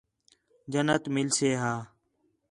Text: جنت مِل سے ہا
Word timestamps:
جنت 0.71 1.03
مِل 1.15 1.27
سے 1.37 1.49
ہا 1.61 1.73